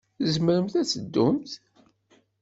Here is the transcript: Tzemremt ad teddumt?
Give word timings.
Tzemremt 0.17 0.75
ad 0.81 0.87
teddumt? 0.91 1.51